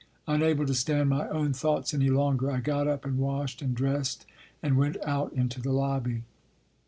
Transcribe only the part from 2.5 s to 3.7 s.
got up and washed